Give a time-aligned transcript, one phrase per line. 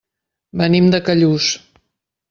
[0.61, 1.55] Venim de Callús.